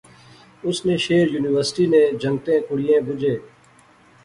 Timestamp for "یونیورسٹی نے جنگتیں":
1.33-2.59